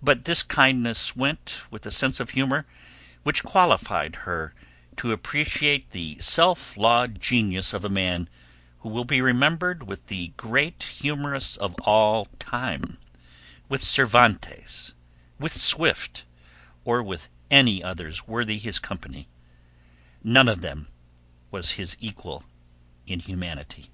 [0.00, 2.64] But this kindness went with a sense of humor
[3.24, 4.54] which qualified her
[4.98, 8.28] to appreciate the self lawed genius of a man
[8.78, 12.98] who will be remembered with the great humorists of all time,
[13.68, 14.94] with Cervantes,
[15.40, 16.24] with Swift,
[16.84, 19.26] or with any others worthy his company;
[20.22, 20.86] none of them
[21.50, 22.44] was his equal
[23.08, 23.90] in humanity.